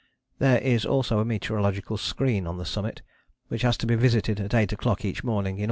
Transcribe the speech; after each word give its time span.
There 0.39 0.57
is 0.57 0.83
also 0.83 1.19
a 1.19 1.25
meteorological 1.25 1.95
screen 1.95 2.47
on 2.47 2.57
the 2.57 2.65
summit, 2.65 3.03
which 3.49 3.61
has 3.61 3.77
to 3.77 3.85
be 3.85 3.93
visited 3.93 4.39
at 4.39 4.55
eight 4.55 4.73
o'clock 4.73 5.05
each 5.05 5.23
morning 5.23 5.43
in 5.43 5.51
all 5.51 5.53
weathers. 5.53 5.59